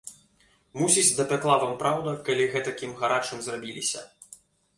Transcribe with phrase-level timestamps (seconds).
[0.79, 4.01] Мусіць, дапякла вам праўда, калі гэтакім гарачым зрабіліся.